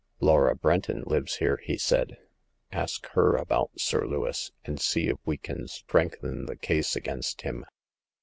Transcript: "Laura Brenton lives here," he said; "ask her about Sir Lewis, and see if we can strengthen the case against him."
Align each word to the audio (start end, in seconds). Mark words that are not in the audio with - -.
"Laura 0.19 0.55
Brenton 0.55 1.03
lives 1.05 1.35
here," 1.35 1.61
he 1.63 1.77
said; 1.77 2.17
"ask 2.71 3.05
her 3.09 3.35
about 3.35 3.79
Sir 3.79 4.07
Lewis, 4.07 4.51
and 4.65 4.81
see 4.81 5.09
if 5.09 5.17
we 5.27 5.37
can 5.37 5.67
strengthen 5.67 6.47
the 6.47 6.55
case 6.57 6.95
against 6.95 7.43
him." 7.43 7.65